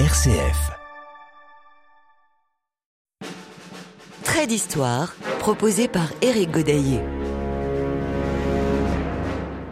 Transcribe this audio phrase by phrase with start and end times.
[0.00, 0.72] RCF.
[4.24, 6.98] Trait d'histoire proposé par Éric Godaillé.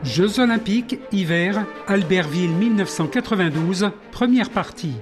[0.04, 4.95] Jeux olympiques, hiver, Albertville 1992, première partie.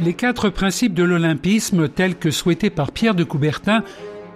[0.00, 3.82] Les quatre principes de l'olympisme tels que souhaités par Pierre de Coubertin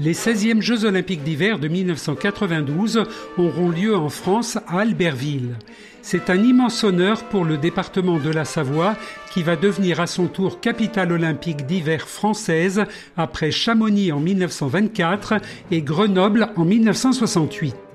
[0.00, 3.02] Les 16e Jeux olympiques d'hiver de 1992
[3.36, 5.56] auront lieu en France à Albertville.
[6.02, 8.96] C'est un immense honneur pour le département de la Savoie
[9.32, 12.84] qui va devenir à son tour capitale olympique d'hiver française
[13.16, 15.34] après Chamonix en 1924
[15.72, 17.87] et Grenoble en 1968.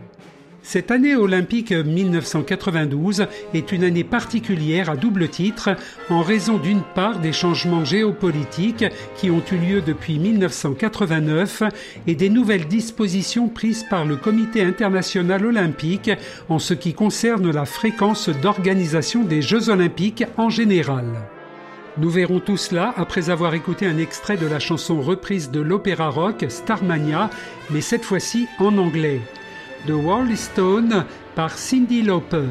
[0.65, 5.75] Cette année olympique 1992 est une année particulière à double titre
[6.09, 8.85] en raison d'une part des changements géopolitiques
[9.17, 11.63] qui ont eu lieu depuis 1989
[12.07, 16.11] et des nouvelles dispositions prises par le Comité international olympique
[16.47, 21.05] en ce qui concerne la fréquence d'organisation des Jeux olympiques en général.
[21.97, 26.07] Nous verrons tout cela après avoir écouté un extrait de la chanson reprise de l'opéra
[26.07, 27.29] rock Starmania,
[27.69, 29.19] mais cette fois-ci en anglais
[29.85, 32.47] de Wally Stone par Cindy Lauper.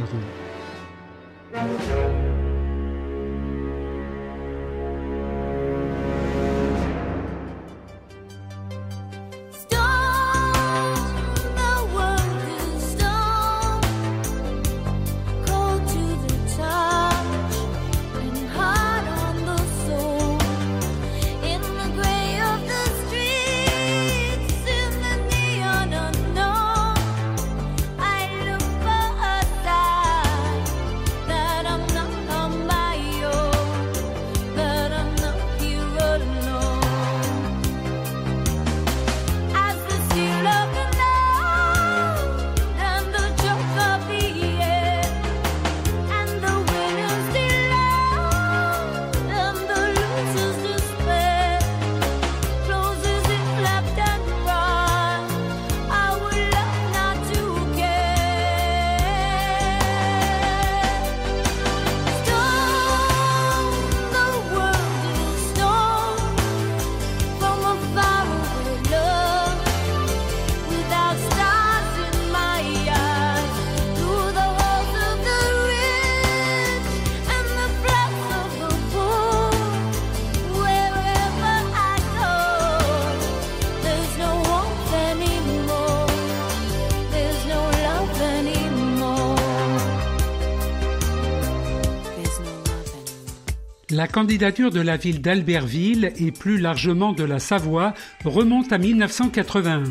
[94.02, 99.84] La candidature de la ville d'Albertville et plus largement de la Savoie remonte à 1981.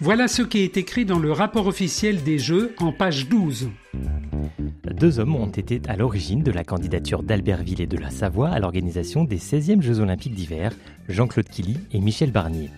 [0.00, 3.70] Voilà ce qui est écrit dans le rapport officiel des Jeux en page 12.
[4.92, 8.58] Deux hommes ont été à l'origine de la candidature d'Albertville et de la Savoie à
[8.58, 10.72] l'organisation des 16e Jeux olympiques d'hiver,
[11.08, 12.68] Jean-Claude Killy et Michel Barnier.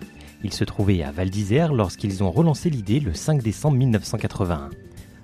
[0.45, 4.71] Ils se trouvaient à Val d'Isère lorsqu'ils ont relancé l'idée le 5 décembre 1981.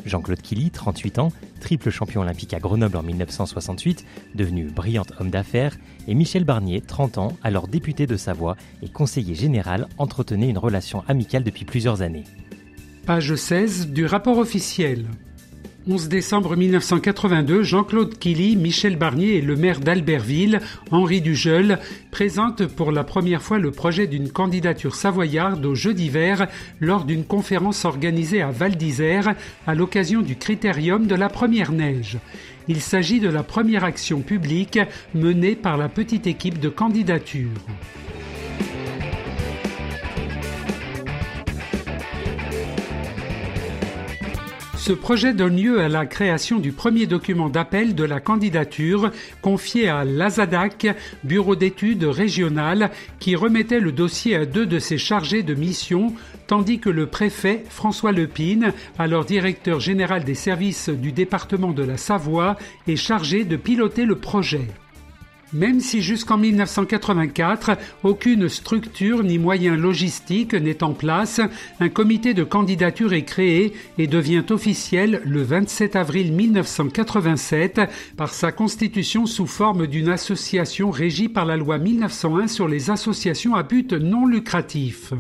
[0.07, 5.77] Jean-Claude Killy, 38 ans, triple champion olympique à Grenoble en 1968, devenu brillant homme d'affaires,
[6.09, 11.03] et Michel Barnier, 30 ans, alors député de Savoie et conseiller général, entretenaient une relation
[11.09, 12.25] amicale depuis plusieurs années.
[13.05, 15.07] Page 16 du rapport officiel.
[15.89, 20.61] 11 décembre 1982, Jean-Claude Killy, Michel Barnier et le maire d'Albertville,
[20.91, 21.79] Henri Dujeul,
[22.11, 26.49] présentent pour la première fois le projet d'une candidature savoyarde aux Jeux d'hiver
[26.81, 29.37] lors d'une conférence organisée à Val d'Isère
[29.69, 32.19] à l'occasion du critérium de la première neige.
[32.67, 34.81] Il s'agit de la première action publique
[35.15, 37.51] menée par la petite équipe de candidature.
[44.87, 49.11] Ce projet donne lieu à la création du premier document d'appel de la candidature
[49.43, 50.95] confié à l'AZADAC,
[51.25, 56.15] bureau d'études régional, qui remettait le dossier à deux de ses chargés de mission,
[56.47, 61.97] tandis que le préfet François Lepine, alors directeur général des services du département de la
[61.97, 62.55] Savoie,
[62.87, 64.69] est chargé de piloter le projet.
[65.53, 71.41] Même si jusqu'en 1984, aucune structure ni moyen logistique n'est en place,
[71.79, 77.81] un comité de candidature est créé et devient officiel le 27 avril 1987
[78.17, 83.55] par sa constitution sous forme d'une association régie par la loi 1901 sur les associations
[83.55, 85.13] à but non lucratif.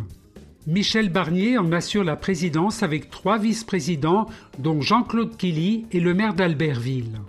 [0.66, 4.26] Michel Barnier en assure la présidence avec trois vice-présidents,
[4.58, 7.20] dont Jean-Claude Killy et le maire d'Albertville.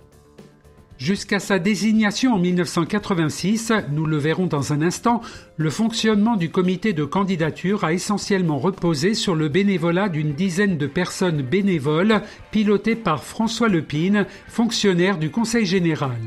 [0.98, 5.22] Jusqu'à sa désignation en 1986, nous le verrons dans un instant,
[5.56, 10.88] le fonctionnement du comité de candidature a essentiellement reposé sur le bénévolat d'une dizaine de
[10.88, 16.18] personnes bénévoles pilotées par François Lepine, fonctionnaire du Conseil général.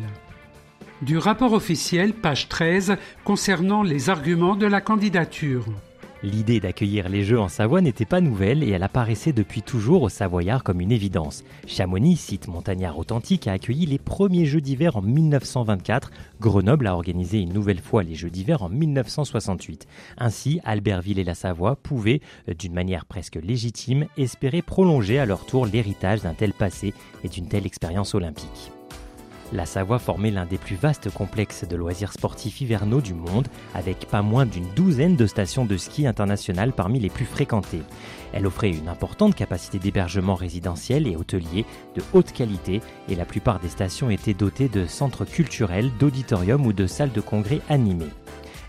[1.01, 2.95] Du rapport officiel, page 13,
[3.25, 5.65] concernant les arguments de la candidature.
[6.23, 10.09] L'idée d'accueillir les Jeux en Savoie n'était pas nouvelle et elle apparaissait depuis toujours aux
[10.09, 11.43] Savoyards comme une évidence.
[11.65, 16.11] Chamonix, site montagnard authentique, a accueilli les premiers Jeux d'hiver en 1924.
[16.39, 19.87] Grenoble a organisé une nouvelle fois les Jeux d'hiver en 1968.
[20.19, 22.21] Ainsi, Albertville et la Savoie pouvaient,
[22.55, 27.47] d'une manière presque légitime, espérer prolonger à leur tour l'héritage d'un tel passé et d'une
[27.47, 28.71] telle expérience olympique.
[29.53, 34.05] La Savoie formait l'un des plus vastes complexes de loisirs sportifs hivernaux du monde, avec
[34.05, 37.83] pas moins d'une douzaine de stations de ski internationales parmi les plus fréquentées.
[38.31, 41.65] Elle offrait une importante capacité d'hébergement résidentiel et hôtelier
[41.95, 46.71] de haute qualité, et la plupart des stations étaient dotées de centres culturels, d'auditoriums ou
[46.71, 48.05] de salles de congrès animées.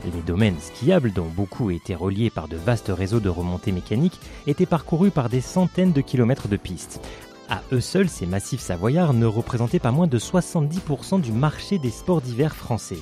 [0.04, 4.18] Les domaines skiables, dont beaucoup étaient reliés par de vastes réseaux de remontées mécaniques,
[4.48, 7.00] étaient parcourus par des centaines de kilomètres de pistes.
[7.52, 11.90] À eux seuls, ces massifs savoyards ne représentaient pas moins de 70% du marché des
[11.90, 13.00] sports d'hiver français.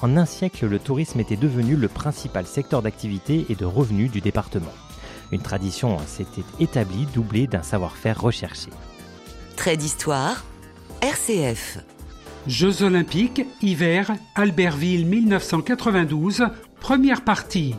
[0.00, 4.20] En un siècle, le tourisme était devenu le principal secteur d'activité et de revenus du
[4.20, 4.72] département.
[5.30, 8.70] Une tradition s'était établie doublée d'un savoir-faire recherché.
[9.54, 10.42] Trait d'histoire,
[11.00, 11.78] RCF.
[12.48, 16.46] Jeux olympiques, hiver, Albertville 1992,
[16.80, 17.76] première partie.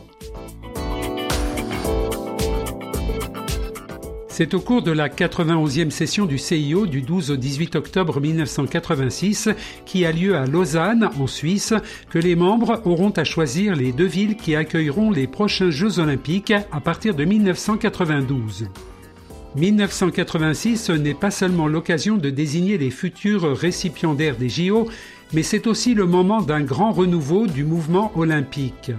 [4.36, 9.50] C'est au cours de la 91e session du CIO du 12 au 18 octobre 1986,
[9.86, 11.72] qui a lieu à Lausanne, en Suisse,
[12.10, 16.52] que les membres auront à choisir les deux villes qui accueilleront les prochains Jeux olympiques
[16.72, 18.66] à partir de 1992.
[19.54, 24.88] 1986 n'est pas seulement l'occasion de désigner les futurs récipiendaires des JO,
[25.32, 28.90] mais c'est aussi le moment d'un grand renouveau du mouvement olympique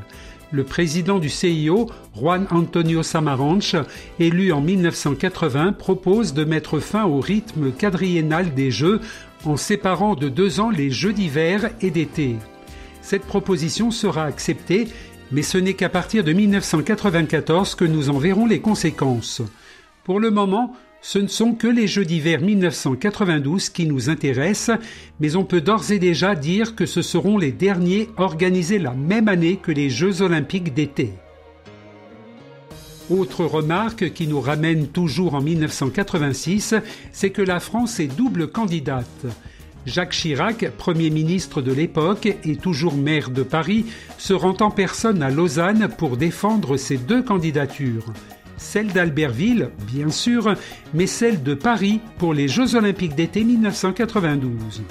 [0.51, 3.75] le président du CIO, Juan Antonio Samaranch,
[4.19, 9.01] élu en 1980, propose de mettre fin au rythme quadriennal des Jeux
[9.45, 12.35] en séparant de deux ans les Jeux d'hiver et d'été.
[13.01, 14.87] Cette proposition sera acceptée,
[15.31, 19.41] mais ce n'est qu'à partir de 1994 que nous en verrons les conséquences.
[20.03, 20.73] Pour le moment,
[21.07, 24.79] ce ne sont que les Jeux d'hiver 1992 qui nous intéressent,
[25.19, 29.27] mais on peut d'ores et déjà dire que ce seront les derniers organisés la même
[29.27, 31.13] année que les Jeux olympiques d'été.
[33.11, 36.73] Autre remarque qui nous ramène toujours en 1986,
[37.11, 39.27] c'est que la France est double candidate.
[39.85, 43.85] Jacques Chirac, Premier ministre de l'époque et toujours maire de Paris,
[44.17, 48.11] se rend en personne à Lausanne pour défendre ses deux candidatures
[48.57, 50.55] celle d'Albertville, bien sûr,
[50.93, 54.83] mais celle de Paris pour les Jeux olympiques d'été 1992.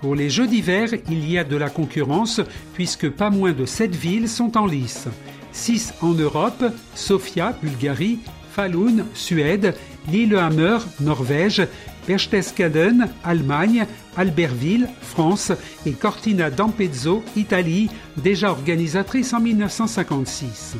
[0.00, 2.40] Pour les Jeux d'hiver, il y a de la concurrence
[2.74, 5.06] puisque pas moins de 7 villes sont en lice.
[5.52, 6.64] 6 en Europe,
[6.94, 8.18] Sofia, Bulgarie,
[8.50, 9.74] Falun, Suède,
[10.10, 11.62] Lillehammer, Norvège,
[12.06, 13.86] Berchtesgaden, Allemagne,
[14.16, 15.52] Albertville, France
[15.86, 20.76] et Cortina d'Ampezzo, Italie, déjà organisatrice en 1956.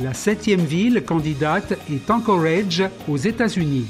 [0.00, 3.86] La septième ville candidate est Anchorage aux États-Unis.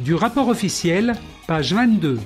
[0.00, 1.14] Du rapport officiel,
[1.46, 2.20] page 22.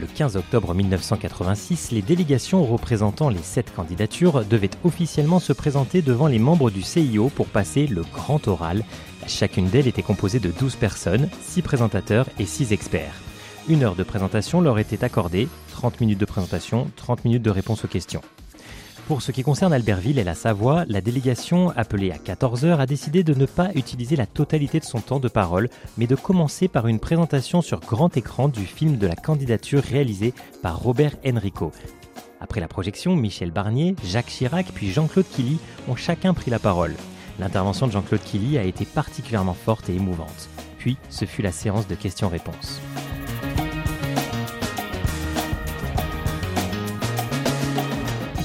[0.00, 6.28] Le 15 octobre 1986, les délégations représentant les sept candidatures devaient officiellement se présenter devant
[6.28, 8.84] les membres du CIO pour passer le grand oral.
[9.26, 13.20] Chacune d'elles était composée de 12 personnes, 6 présentateurs et 6 experts.
[13.68, 17.84] Une heure de présentation leur était accordée, 30 minutes de présentation, 30 minutes de réponse
[17.84, 18.22] aux questions.
[19.12, 23.22] Pour ce qui concerne Albertville et la Savoie, la délégation, appelée à 14h, a décidé
[23.22, 26.86] de ne pas utiliser la totalité de son temps de parole, mais de commencer par
[26.86, 31.72] une présentation sur grand écran du film de la candidature réalisé par Robert Enrico.
[32.40, 36.94] Après la projection, Michel Barnier, Jacques Chirac puis Jean-Claude Killy ont chacun pris la parole.
[37.38, 40.48] L'intervention de Jean-Claude Killy a été particulièrement forte et émouvante.
[40.78, 42.80] Puis, ce fut la séance de questions-réponses.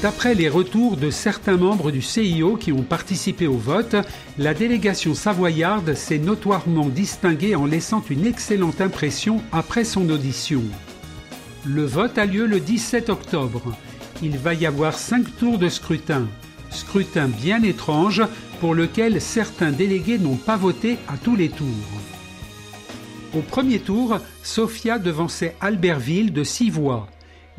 [0.01, 3.95] D'après les retours de certains membres du CIO qui ont participé au vote,
[4.37, 10.61] la délégation savoyarde s'est notoirement distinguée en laissant une excellente impression après son audition.
[11.65, 13.75] Le vote a lieu le 17 octobre.
[14.21, 16.27] il va y avoir cinq tours de scrutin.
[16.69, 18.21] Scrutin bien étrange
[18.59, 21.67] pour lequel certains délégués n'ont pas voté à tous les tours.
[23.33, 27.07] Au premier tour, Sofia devançait Albertville de six voix.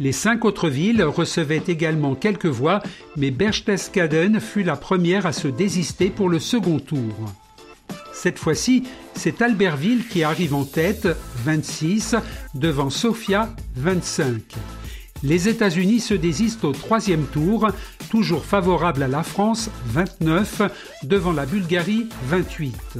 [0.00, 2.80] Les cinq autres villes recevaient également quelques voix,
[3.16, 7.14] mais Berchtesgaden fut la première à se désister pour le second tour.
[8.12, 11.08] Cette fois-ci, c'est Albertville qui arrive en tête,
[11.44, 12.16] 26,
[12.54, 14.42] devant Sofia, 25.
[15.24, 17.68] Les États-Unis se désistent au troisième tour,
[18.08, 20.62] toujours favorable à la France, 29,
[21.02, 22.98] devant la Bulgarie, 28.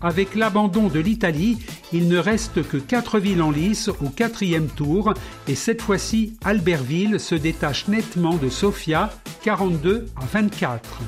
[0.00, 1.58] Avec l'abandon de l'Italie,
[1.92, 5.14] il ne reste que quatre villes en lice au quatrième tour
[5.46, 9.10] et cette fois-ci, Albertville se détache nettement de Sofia,
[9.42, 11.00] 42 à 24.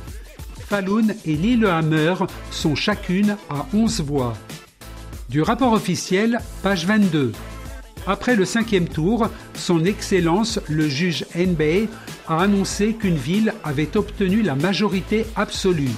[0.58, 2.14] Falun et Lillehammer
[2.50, 4.34] sont chacune à 11 voix.
[5.28, 7.32] Du rapport officiel, page 22.
[8.06, 11.88] Après le cinquième tour, son Excellence le juge Enbei
[12.26, 15.90] a annoncé qu'une ville avait obtenu la majorité absolue.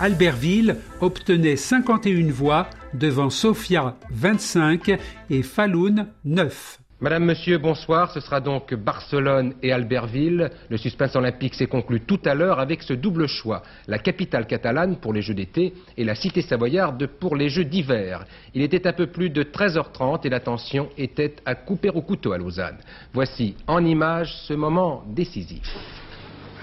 [0.00, 4.98] Albertville obtenait 51 voix devant Sofia 25
[5.30, 6.78] et Falun 9.
[7.00, 8.12] Madame, Monsieur, bonsoir.
[8.12, 10.50] Ce sera donc Barcelone et Albertville.
[10.68, 13.62] Le suspense olympique s'est conclu tout à l'heure avec ce double choix.
[13.88, 18.24] La capitale catalane pour les Jeux d'été et la cité savoyarde pour les Jeux d'hiver.
[18.54, 22.32] Il était un peu plus de 13h30 et la tension était à couper au couteau
[22.32, 22.78] à Lausanne.
[23.12, 25.68] Voici en image ce moment décisif.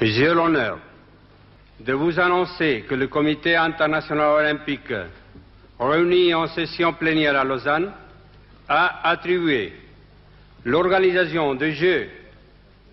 [0.02, 0.80] J'ai l'honneur
[1.80, 4.94] de vous annoncer que le Comité international olympique,
[5.80, 7.92] réuni en session plénière à Lausanne,
[8.68, 9.74] a attribué
[10.66, 12.10] l'organisation des Jeux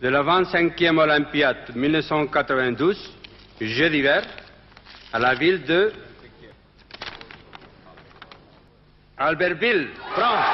[0.01, 3.13] de la 25e Olympiade 1992,
[3.61, 4.23] Jeux d'hiver,
[5.13, 5.93] à la ville de
[9.19, 10.45] Albertville, France.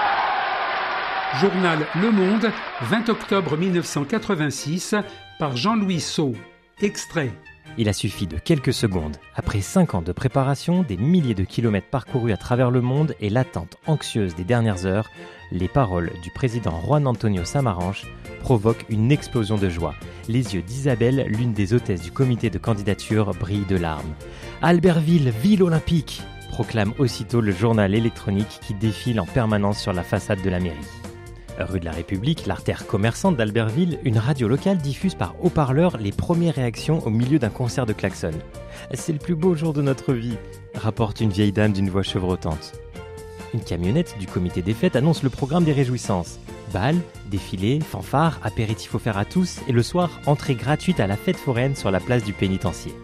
[1.41, 2.51] Journal Le Monde,
[2.83, 4.95] 20 octobre 1986,
[5.39, 6.35] par Jean-Louis Sceau.
[6.81, 7.33] Extrait.
[7.79, 11.89] Il a suffi de quelques secondes, après cinq ans de préparation, des milliers de kilomètres
[11.89, 15.11] parcourus à travers le monde et l'attente anxieuse des dernières heures,
[15.51, 18.05] les paroles du président Juan Antonio Samaranch
[18.41, 19.95] provoquent une explosion de joie.
[20.29, 24.15] Les yeux d'Isabelle, l'une des hôtesses du comité de candidature, brillent de larmes.
[24.61, 30.43] Albertville, ville olympique proclame aussitôt le journal électronique qui défile en permanence sur la façade
[30.43, 31.02] de la mairie.
[31.59, 36.55] Rue de la République, l'artère commerçante d'Albertville, une radio locale diffuse par haut-parleur les premières
[36.55, 38.33] réactions au milieu d'un concert de klaxon.
[38.95, 40.37] C'est le plus beau jour de notre vie,
[40.75, 42.73] rapporte une vieille dame d'une voix chevrotante.
[43.55, 46.39] Une camionnette du comité des fêtes annonce le programme des réjouissances.
[46.73, 46.97] Bal,
[47.31, 51.77] défilé, fanfare, apéritif offert à tous et le soir, entrée gratuite à la fête foraine
[51.77, 52.95] sur la place du pénitencier.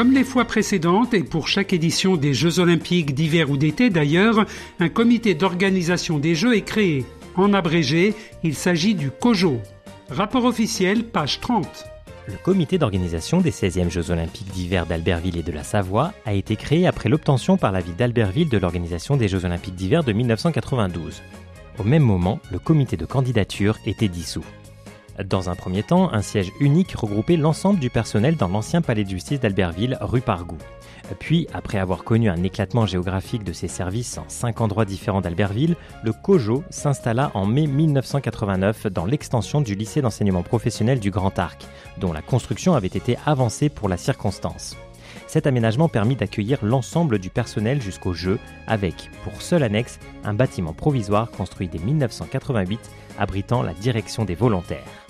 [0.00, 4.46] Comme les fois précédentes et pour chaque édition des Jeux olympiques d'hiver ou d'été d'ailleurs,
[4.78, 7.04] un comité d'organisation des Jeux est créé.
[7.36, 9.60] En abrégé, il s'agit du COJO.
[10.08, 11.84] Rapport officiel, page 30.
[12.28, 16.56] Le comité d'organisation des 16e Jeux olympiques d'hiver d'Albertville et de la Savoie a été
[16.56, 21.20] créé après l'obtention par la ville d'Albertville de l'organisation des Jeux olympiques d'hiver de 1992.
[21.78, 24.46] Au même moment, le comité de candidature était dissous.
[25.24, 29.10] Dans un premier temps, un siège unique regroupait l'ensemble du personnel dans l'ancien palais de
[29.10, 30.56] justice d'Albertville, rue Pargou.
[31.18, 35.76] Puis, après avoir connu un éclatement géographique de ses services en cinq endroits différents d'Albertville,
[36.04, 41.66] le COJO s'installa en mai 1989 dans l'extension du lycée d'enseignement professionnel du Grand Arc,
[41.98, 44.76] dont la construction avait été avancée pour la circonstance.
[45.26, 50.72] Cet aménagement permit d'accueillir l'ensemble du personnel jusqu'au jeu, avec, pour seul annexe, un bâtiment
[50.72, 52.80] provisoire construit dès 1988
[53.18, 55.09] abritant la direction des volontaires.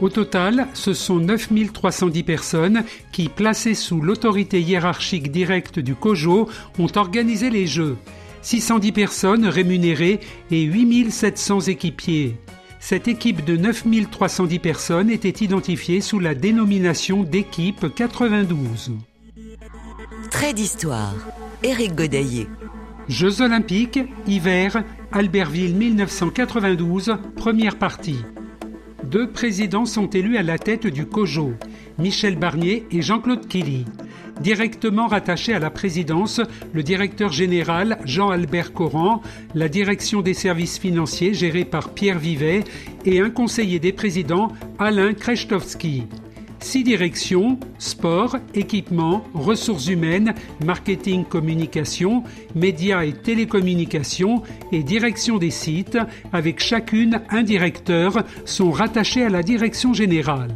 [0.00, 6.88] Au total, ce sont 9310 personnes qui, placées sous l'autorité hiérarchique directe du COJO, ont
[6.94, 7.96] organisé les Jeux.
[8.42, 10.20] 610 personnes rémunérées
[10.52, 12.36] et 8700 équipiers.
[12.78, 18.92] Cette équipe de 9310 personnes était identifiée sous la dénomination d'équipe 92.
[20.30, 21.16] Trait d'histoire.
[21.64, 22.46] Éric Godaillé.
[23.08, 28.18] Jeux olympiques, hiver, Albertville 1992, première partie.
[29.04, 31.52] Deux présidents sont élus à la tête du COJO,
[31.98, 33.84] Michel Barnier et Jean-Claude Killy.
[34.40, 36.40] Directement rattachés à la présidence,
[36.72, 39.22] le directeur général Jean-Albert Coran,
[39.54, 42.64] la direction des services financiers gérée par Pierre Vivet
[43.04, 46.04] et un conseiller des présidents, Alain Krechtovski.
[46.60, 50.34] Six directions, sport, équipement, ressources humaines,
[50.64, 52.24] marketing, communication,
[52.54, 55.98] médias et télécommunications et direction des sites,
[56.32, 60.54] avec chacune un directeur, sont rattachés à la direction générale.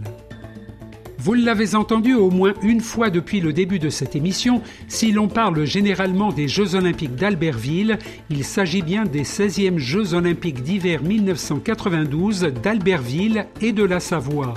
[1.19, 5.29] Vous l'avez entendu au moins une fois depuis le début de cette émission, si l'on
[5.29, 12.53] parle généralement des Jeux olympiques d'Albertville, il s'agit bien des 16e Jeux olympiques d'hiver 1992
[12.61, 14.55] d'Albertville et de la Savoie.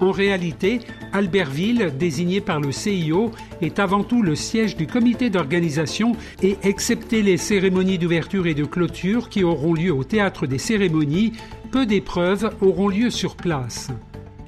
[0.00, 0.80] En réalité,
[1.12, 7.22] Albertville, désigné par le CIO, est avant tout le siège du comité d'organisation et, excepté
[7.22, 11.32] les cérémonies d'ouverture et de clôture qui auront lieu au théâtre des cérémonies,
[11.70, 13.88] peu d'épreuves auront lieu sur place.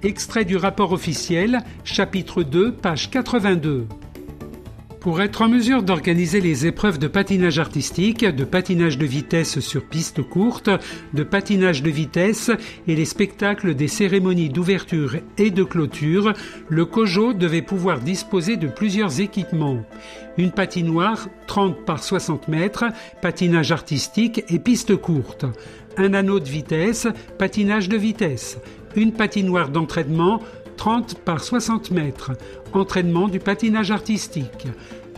[0.02, 3.86] Extrait du rapport officiel, chapitre 2, page 82.
[5.02, 9.82] Pour être en mesure d'organiser les épreuves de patinage artistique, de patinage de vitesse sur
[9.82, 10.70] piste courte,
[11.12, 12.52] de patinage de vitesse
[12.86, 16.34] et les spectacles des cérémonies d'ouverture et de clôture,
[16.68, 19.84] le COJO devait pouvoir disposer de plusieurs équipements.
[20.38, 22.84] Une patinoire 30 par 60 mètres,
[23.20, 25.46] patinage artistique et piste courte.
[25.96, 28.56] Un anneau de vitesse, patinage de vitesse
[28.96, 30.40] une patinoire d'entraînement
[30.82, 32.32] 30 par 60 mètres,
[32.72, 34.66] entraînement du patinage artistique,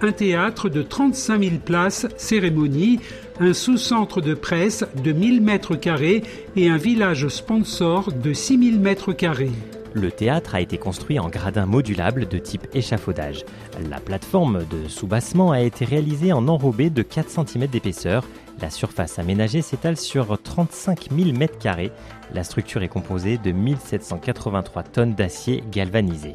[0.03, 3.01] un théâtre de 35 000 places, cérémonie,
[3.41, 6.23] un sous-centre de presse de 1000 mètres carrés
[6.55, 9.53] et un village sponsor de 6000 mètres carrés.
[9.95, 13.47] Le théâtre a été construit en gradins modulables de type échafaudage.
[13.89, 18.27] La plateforme de soubassement a été réalisée en enrobé de 4 cm d'épaisseur.
[18.61, 21.91] La surface aménagée s'étale sur 35 000 m2.
[22.33, 26.35] La structure est composée de 1783 tonnes d'acier galvanisé.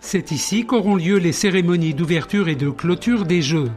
[0.00, 3.70] C'est ici qu'auront lieu les cérémonies d'ouverture et de clôture des Jeux.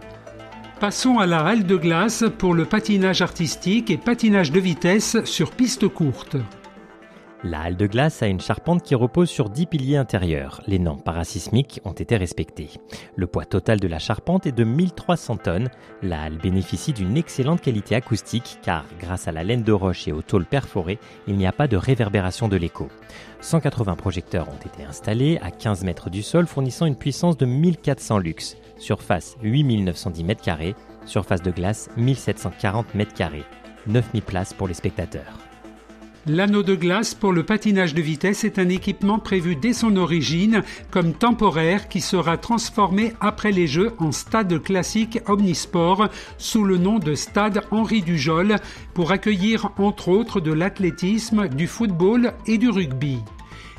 [0.79, 5.51] Passons à la halle de glace pour le patinage artistique et patinage de vitesse sur
[5.51, 6.37] piste courte.
[7.45, 10.62] La halle de glace a une charpente qui repose sur 10 piliers intérieurs.
[10.65, 12.69] Les normes parasismiques ont été respectées.
[13.17, 15.69] Le poids total de la charpente est de 1300 tonnes.
[16.01, 20.13] La halle bénéficie d'une excellente qualité acoustique car grâce à la laine de roche et
[20.13, 22.88] au tôle perforé, il n'y a pas de réverbération de l'écho.
[23.41, 28.19] 180 projecteurs ont été installés à 15 mètres du sol fournissant une puissance de 1400
[28.19, 28.55] lux.
[28.77, 33.43] Surface 8910 m2, surface de glace 1740 m2.
[33.85, 35.42] 9000 places pour les spectateurs.
[36.25, 40.63] L'anneau de glace pour le patinage de vitesse est un équipement prévu dès son origine
[40.89, 46.07] comme temporaire qui sera transformé après les Jeux en stade classique omnisport
[46.38, 48.55] sous le nom de stade Henri Dujol
[48.93, 53.19] pour accueillir entre autres de l'athlétisme, du football et du rugby.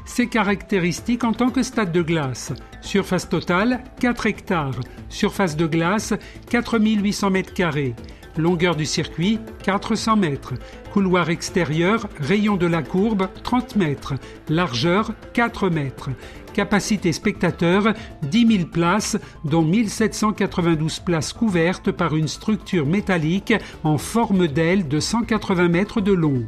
[0.05, 2.53] Ses caractéristiques en tant que stade de glace.
[2.83, 4.81] Surface totale 4 hectares.
[5.09, 6.13] Surface de glace
[6.51, 7.95] 4800 mètres carrés.
[8.37, 10.55] Longueur du circuit 400 mètres.
[10.93, 14.15] Couloir extérieur, rayon de la courbe 30 mètres.
[14.49, 16.11] Largeur 4 mètres.
[16.53, 24.49] Capacité spectateur 10 000 places, dont 1792 places couvertes par une structure métallique en forme
[24.49, 26.45] d'aile de 180 mètres de long.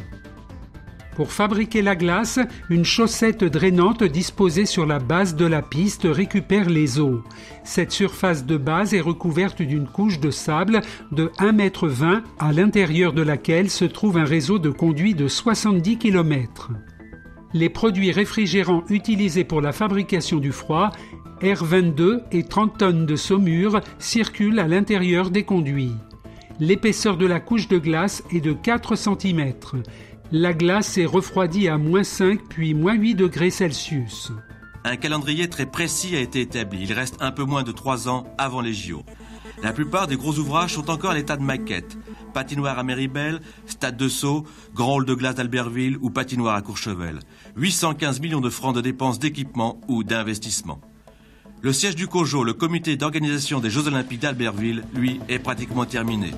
[1.16, 6.68] Pour fabriquer la glace, une chaussette drainante disposée sur la base de la piste récupère
[6.68, 7.22] les eaux.
[7.64, 13.14] Cette surface de base est recouverte d'une couche de sable de 1,20 m à l'intérieur
[13.14, 16.72] de laquelle se trouve un réseau de conduits de 70 km.
[17.54, 20.92] Les produits réfrigérants utilisés pour la fabrication du froid,
[21.40, 25.94] R22 et 30 tonnes de saumure, circulent à l'intérieur des conduits.
[26.58, 29.52] L'épaisseur de la couche de glace est de 4 cm.
[30.32, 34.32] La glace est refroidie à moins 5 puis moins 8 degrés Celsius.
[34.82, 36.82] Un calendrier très précis a été établi.
[36.82, 39.04] Il reste un peu moins de 3 ans avant les JO.
[39.62, 41.96] La plupart des gros ouvrages sont encore à l'état de maquette.
[42.34, 47.20] Patinoire à Méribel, stade de Sceaux, grand hall de glace d'Albertville ou patinoire à Courchevel.
[47.56, 50.80] 815 millions de francs de dépenses d'équipement ou d'investissement.
[51.62, 56.32] Le siège du COJO, le comité d'organisation des Jeux Olympiques d'Albertville, lui, est pratiquement terminé.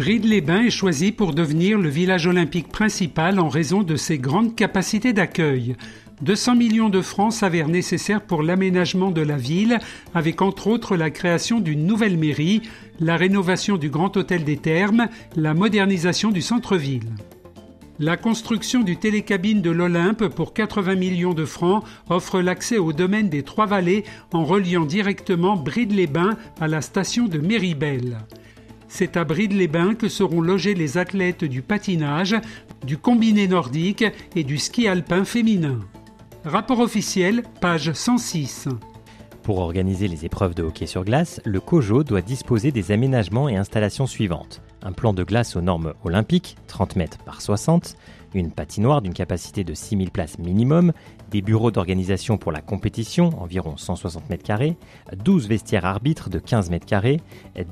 [0.00, 5.12] Bride-les-Bains est choisi pour devenir le village olympique principal en raison de ses grandes capacités
[5.12, 5.76] d'accueil.
[6.22, 9.78] 200 millions de francs s'avèrent nécessaires pour l'aménagement de la ville,
[10.14, 12.62] avec entre autres la création d'une nouvelle mairie,
[12.98, 17.10] la rénovation du Grand Hôtel des Thermes, la modernisation du centre-ville.
[17.98, 23.28] La construction du télécabine de l'Olympe pour 80 millions de francs offre l'accès au domaine
[23.28, 28.16] des Trois-Vallées en reliant directement Bride-les-Bains à la station de Méribel.
[28.92, 32.34] C'est à Bride-les-Bains que seront logés les athlètes du patinage,
[32.84, 35.78] du combiné nordique et du ski alpin féminin.
[36.44, 38.66] Rapport officiel, page 106.
[39.42, 43.56] Pour organiser les épreuves de hockey sur glace, le COJO doit disposer des aménagements et
[43.56, 44.60] installations suivantes.
[44.82, 47.96] un plan de glace aux normes olympiques, 30 mètres par 60,
[48.32, 50.92] une patinoire d'une capacité de 6000 places minimum,
[51.30, 54.76] des bureaux d'organisation pour la compétition, environ 160 mètres carrés,
[55.22, 57.20] 12 vestiaires arbitres de 15 mètres carrés,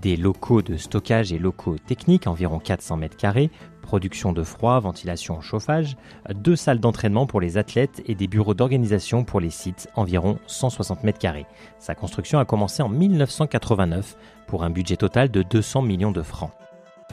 [0.03, 3.51] des locaux de stockage et locaux techniques, environ 400 mètres carrés,
[3.89, 5.97] production de froid, ventilation, chauffage,
[6.35, 11.05] deux salles d'entraînement pour les athlètes et des bureaux d'organisation pour les sites, environ 160
[11.05, 11.47] mètres carrés.
[11.79, 14.15] Sa construction a commencé en 1989
[14.47, 16.51] pour un budget total de 200 millions de francs.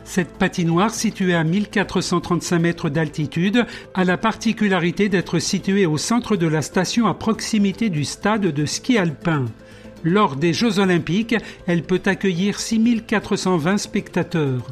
[0.03, 6.45] Cette patinoire, située à 1435 mètres d'altitude, a la particularité d'être située au centre de
[6.45, 9.45] la station à proximité du stade de ski alpin.
[10.03, 14.67] Lors des Jeux olympiques, elle peut accueillir 6420 spectateurs.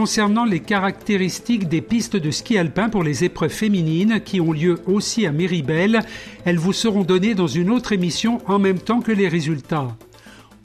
[0.00, 4.78] Concernant les caractéristiques des pistes de ski alpin pour les épreuves féminines qui ont lieu
[4.86, 6.00] aussi à Méribel,
[6.46, 9.88] elles vous seront données dans une autre émission en même temps que les résultats.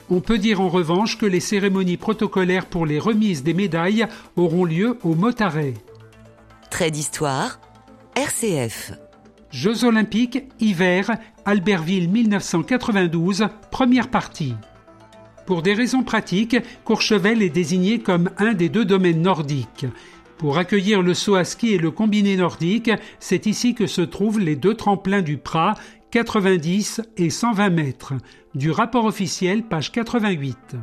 [0.08, 4.64] On peut dire en revanche que les cérémonies protocolaires pour les remises des médailles auront
[4.64, 5.74] lieu au Motaret.
[6.70, 7.60] Trait d'histoire,
[8.14, 8.92] RCF.
[9.50, 11.10] Jeux olympiques, hiver,
[11.44, 14.54] Albertville 1992, première partie.
[15.46, 19.86] Pour des raisons pratiques, Courchevel est désigné comme un des deux domaines nordiques.
[20.38, 24.40] Pour accueillir le saut à ski et le combiné nordique, c'est ici que se trouvent
[24.40, 25.74] les deux tremplins du Prat
[26.10, 28.14] 90 et 120 mètres.
[28.56, 30.76] Du rapport officiel, page 88.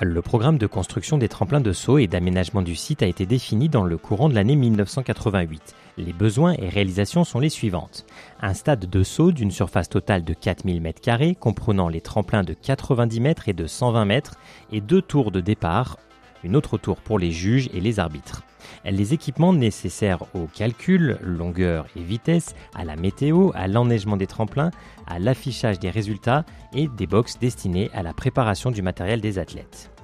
[0.00, 3.68] Le programme de construction des tremplins de saut et d'aménagement du site a été défini
[3.68, 5.74] dans le courant de l'année 1988.
[5.98, 8.06] Les besoins et réalisations sont les suivantes.
[8.40, 13.20] Un stade de saut d'une surface totale de 4000 m2 comprenant les tremplins de 90
[13.20, 14.36] mètres et de 120 mètres
[14.72, 15.98] et deux tours de départ,
[16.44, 18.42] une autre tour pour les juges et les arbitres
[18.84, 24.70] les équipements nécessaires au calcul, longueur et vitesse, à la météo, à l'enneigement des tremplins,
[25.06, 29.95] à l'affichage des résultats et des box destinés à la préparation du matériel des athlètes.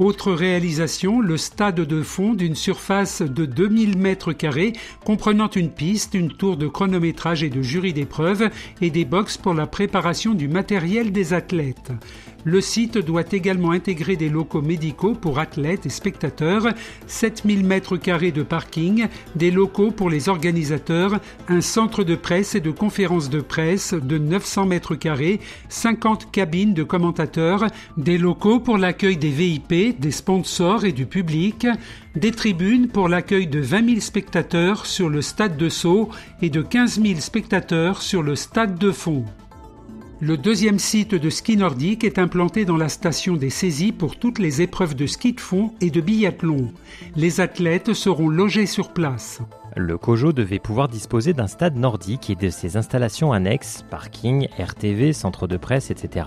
[0.00, 6.32] Autre réalisation, le stade de fond d'une surface de 2000 m2 comprenant une piste, une
[6.32, 8.48] tour de chronométrage et de jury d'épreuves
[8.80, 11.92] et des box pour la préparation du matériel des athlètes.
[12.44, 16.68] Le site doit également intégrer des locaux médicaux pour athlètes et spectateurs,
[17.06, 22.70] 7000 m2 de parking, des locaux pour les organisateurs, un centre de presse et de
[22.70, 29.30] conférences de presse de 900 m2, 50 cabines de commentateurs, des locaux pour l'accueil des
[29.30, 31.66] VIP, des sponsors et du public,
[32.14, 36.08] des tribunes pour l'accueil de 20 000 spectateurs sur le stade de Sceaux
[36.42, 39.24] et de 15 000 spectateurs sur le stade de Fond.
[40.22, 44.38] Le deuxième site de ski nordique est implanté dans la station des saisies pour toutes
[44.38, 46.72] les épreuves de ski de fond et de biathlon.
[47.16, 49.40] Les athlètes seront logés sur place.
[49.76, 55.14] Le COJO devait pouvoir disposer d'un stade nordique et de ses installations annexes, parking, RTV,
[55.14, 56.26] centre de presse, etc.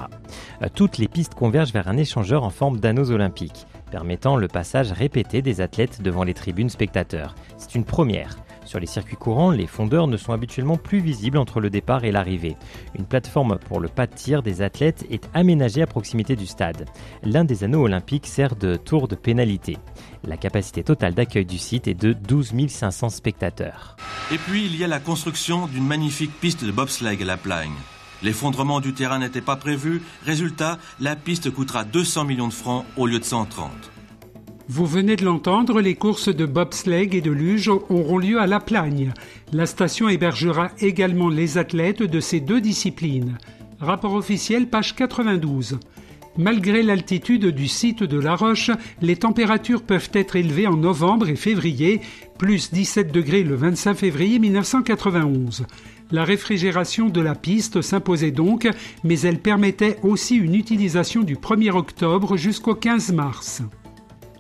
[0.74, 5.44] Toutes les pistes convergent vers un échangeur en forme d'anneaux olympiques, permettant le passage répété
[5.44, 7.36] des athlètes devant les tribunes spectateurs.
[7.58, 8.38] C'est une première.
[8.66, 12.12] Sur les circuits courants, les fondeurs ne sont habituellement plus visibles entre le départ et
[12.12, 12.56] l'arrivée.
[12.98, 16.86] Une plateforme pour le pas de tir des athlètes est aménagée à proximité du stade.
[17.24, 19.78] L'un des anneaux olympiques sert de tour de pénalité.
[20.24, 23.98] La capacité totale d'accueil du site est de 12 500 spectateurs.
[24.32, 27.74] Et puis il y a la construction d'une magnifique piste de bobsleigh à la Plagne.
[28.22, 30.02] L'effondrement du terrain n'était pas prévu.
[30.26, 33.70] Résultat, la piste coûtera 200 millions de francs au lieu de 130.
[34.70, 38.62] Vous venez de l'entendre, les courses de bobsleigh et de luge auront lieu à La
[38.62, 39.12] Plagne.
[39.52, 43.38] La station hébergera également les athlètes de ces deux disciplines.
[43.82, 45.80] Rapport officiel, page 92.
[46.38, 48.72] Malgré l'altitude du site de La Roche,
[49.02, 52.00] les températures peuvent être élevées en novembre et février,
[52.38, 55.66] plus 17 degrés le 25 février 1991.
[56.12, 58.70] La réfrigération de la piste s'imposait donc,
[59.04, 63.62] mais elle permettait aussi une utilisation du 1er octobre jusqu'au 15 mars.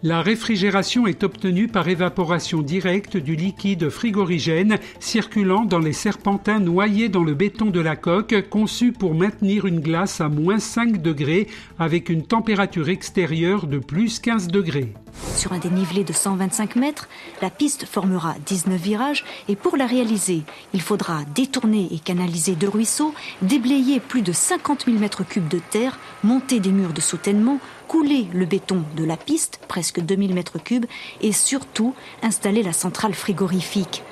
[0.05, 7.07] La réfrigération est obtenue par évaporation directe du liquide frigorigène circulant dans les serpentins noyés
[7.07, 11.47] dans le béton de la coque conçu pour maintenir une glace à moins 5 degrés
[11.79, 14.93] avec une température extérieure de plus 15 degrés.
[15.35, 17.07] Sur un dénivelé de 125 mètres,
[17.41, 22.69] la piste formera 19 virages et pour la réaliser, il faudra détourner et canaliser deux
[22.69, 27.59] ruisseaux, déblayer plus de 50 000 mètres cubes de terre, monter des murs de soutènement,
[27.87, 30.85] couler le béton de la piste, presque 2000 mètres cubes,
[31.21, 34.03] et surtout installer la centrale frigorifique.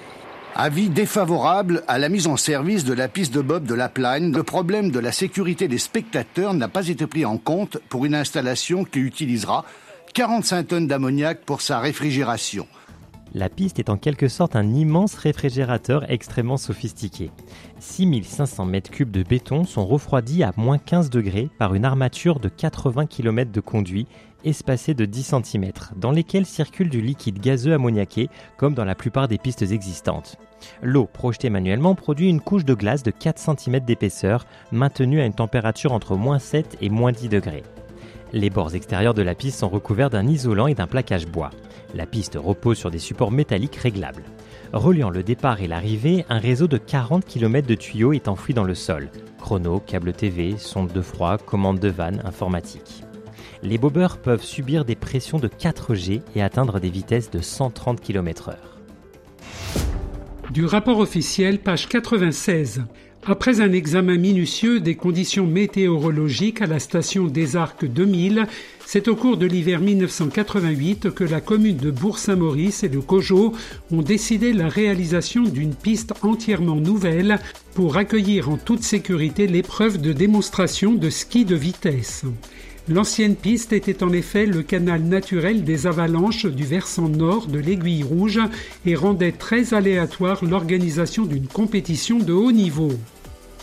[0.54, 4.34] Avis défavorable à la mise en service de la piste de Bob de la Plagne.
[4.34, 8.16] Le problème de la sécurité des spectateurs n'a pas été pris en compte pour une
[8.16, 9.64] installation qui utilisera
[10.13, 12.67] 45 tonnes d'ammoniac pour sa réfrigération.
[13.34, 17.32] La piste est en quelque sorte un immense réfrigérateur extrêmement sophistiqué.
[17.80, 22.50] 6500 mètres cubes de béton sont refroidis à moins 15 degrés par une armature de
[22.50, 24.06] 80 km de conduit
[24.43, 29.30] espacés de 10 cm, dans lesquels circule du liquide gazeux ammoniaqué, comme dans la plupart
[29.30, 30.38] des pistes existantes.
[30.82, 35.34] L'eau projetée manuellement produit une couche de glace de 4 cm d'épaisseur, maintenue à une
[35.34, 37.63] température entre moins 7 et moins 10 degrés.
[38.34, 41.52] Les bords extérieurs de la piste sont recouverts d'un isolant et d'un plaquage bois.
[41.94, 44.24] La piste repose sur des supports métalliques réglables.
[44.74, 48.63] Reliant le départ et l'arrivée, un réseau de 40 km de tuyaux est enfoui dans
[48.63, 49.10] le sol.
[49.39, 53.04] Chrono, câble TV, sonde de froid, commande de vanne, informatique
[53.63, 58.56] les bobeurs peuvent subir des pressions de 4G et atteindre des vitesses de 130 km/h.
[60.52, 62.84] Du rapport officiel, page 96.
[63.24, 68.48] Après un examen minutieux des conditions météorologiques à la station des Arcs 2000,
[68.84, 73.54] c'est au cours de l'hiver 1988 que la commune de Bourg-Saint-Maurice et le COJO
[73.92, 77.40] ont décidé la réalisation d'une piste entièrement nouvelle
[77.76, 82.26] pour accueillir en toute sécurité l'épreuve de démonstration de ski de vitesse.
[82.89, 88.04] L'ancienne piste était en effet le canal naturel des avalanches du versant nord de l'aiguille
[88.04, 88.39] rouge
[88.86, 92.91] et rendait très aléatoire l'organisation d'une compétition de haut niveau.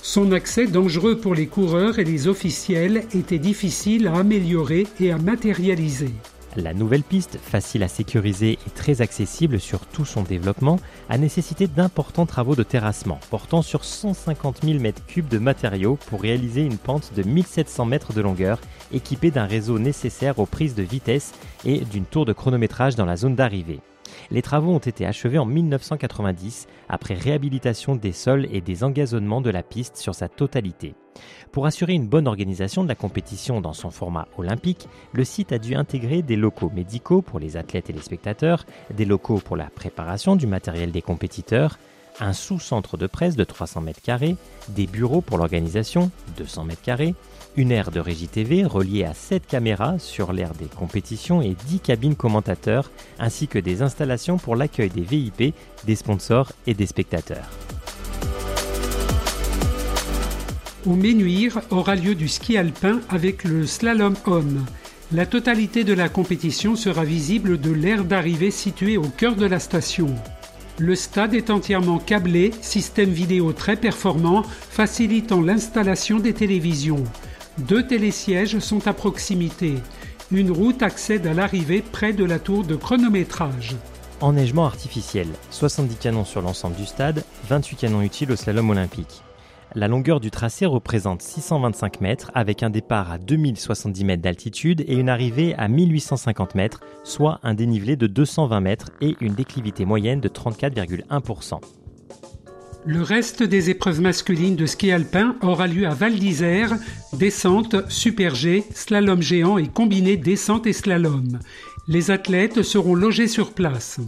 [0.03, 5.19] Son accès dangereux pour les coureurs et les officiels était difficile à améliorer et à
[5.19, 6.13] matérialiser.
[6.57, 11.67] La nouvelle piste, facile à sécuriser et très accessible sur tout son développement, a nécessité
[11.67, 17.13] d'importants travaux de terrassement, portant sur 150 000 m3 de matériaux pour réaliser une pente
[17.15, 18.59] de 1700 mètres de longueur,
[18.93, 21.33] équipée d'un réseau nécessaire aux prises de vitesse
[21.65, 23.81] et d'une tour de chronométrage dans la zone d'arrivée.
[24.31, 29.51] Les travaux ont été achevés en 1990 après réhabilitation des sols et des engazonnements de
[29.51, 30.95] la piste sur sa totalité.
[31.53, 35.59] Pour assurer une bonne organisation de la compétition dans son format olympique, le site a
[35.59, 39.71] dû intégrer des locaux médicaux pour les athlètes et les spectateurs, des locaux pour la
[39.71, 41.79] préparation du matériel des compétiteurs,
[42.21, 44.37] un sous-centre de presse de 300 mètres carrés,
[44.69, 47.15] des bureaux pour l'organisation, 200 mètres carrés,
[47.57, 51.81] une aire de régie TV reliée à 7 caméras sur l'aire des compétitions et 10
[51.81, 55.55] cabines commentateurs, ainsi que des installations pour l'accueil des VIP,
[55.85, 57.49] des sponsors et des spectateurs.
[60.89, 64.65] Au Ménuire aura lieu du ski alpin avec le slalom homme.
[65.13, 69.59] La totalité de la compétition sera visible de l'aire d'arrivée située au cœur de la
[69.59, 70.15] station.
[70.79, 77.05] Le stade est entièrement câblé, système vidéo très performant, facilitant l'installation des télévisions.
[77.59, 79.75] Deux télésièges sont à proximité.
[80.33, 83.77] Une route accède à l'arrivée près de la tour de chronométrage.
[84.23, 89.23] Enneigement artificiel, 70 canons sur l'ensemble du stade, 28 canons utiles au slalom olympique.
[89.75, 94.95] La longueur du tracé représente 625 mètres avec un départ à 2070 mètres d'altitude et
[94.95, 100.21] une arrivée à 1850 mètres, soit un dénivelé de 220 mètres et une déclivité moyenne
[100.21, 101.61] de 34,1%.
[102.87, 106.75] Le reste des épreuves masculines de ski alpin aura lieu à Val d'Isère,
[107.13, 111.39] descente, super G, slalom géant et combiné descente et slalom.
[111.89, 114.01] Les athlètes seront logés sur place.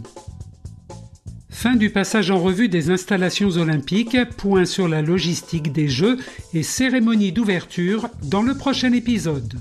[1.51, 6.17] Fin du passage en revue des installations olympiques, point sur la logistique des Jeux
[6.53, 9.53] et cérémonie d'ouverture dans le prochain épisode.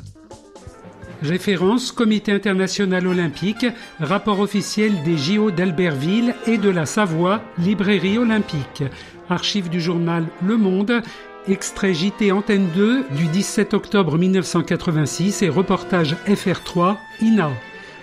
[1.21, 3.67] Référence Comité international olympique,
[3.99, 8.85] rapport officiel des JO d'Albertville et de la Savoie, librairie olympique.
[9.29, 11.03] Archives du journal Le Monde,
[11.49, 17.51] extrait JT Antenne 2 du 17 octobre 1986 et reportage FR3 INA.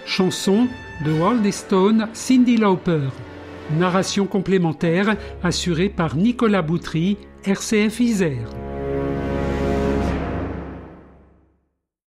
[0.06, 0.68] Chanson
[1.04, 3.10] de Walt Stone, Cindy Lauper.
[3.76, 8.50] Narration complémentaire assurée par Nicolas Boutry, RCF Isère.